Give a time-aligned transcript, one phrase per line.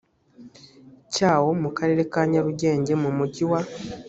[1.13, 3.61] cyawo mu karere ka nyarugenge mu mujyi wa